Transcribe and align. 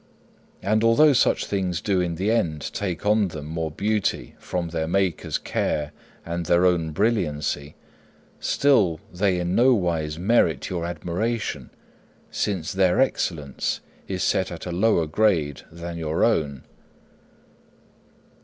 And 0.63 0.83
although 0.83 1.13
such 1.13 1.45
things 1.45 1.79
do 1.79 2.01
in 2.01 2.15
the 2.15 2.31
end 2.31 2.73
take 2.73 3.05
on 3.05 3.27
them 3.27 3.45
more 3.45 3.69
beauty 3.69 4.33
from 4.39 4.69
their 4.69 4.87
Maker's 4.87 5.37
care 5.37 5.91
and 6.25 6.47
their 6.47 6.65
own 6.65 6.89
brilliancy, 6.89 7.75
still 8.39 8.99
they 9.13 9.39
in 9.39 9.53
no 9.53 9.75
wise 9.75 10.17
merit 10.17 10.71
your 10.71 10.85
admiration 10.87 11.69
since 12.31 12.73
their 12.73 12.99
excellence 12.99 13.79
is 14.07 14.23
set 14.23 14.51
at 14.51 14.65
a 14.65 14.71
lower 14.71 15.05
grade 15.05 15.61
than 15.71 15.99
your 15.99 16.23
own. 16.23 16.63